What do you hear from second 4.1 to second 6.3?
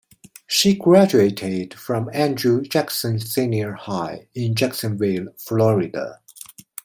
in Jacksonville, Florida.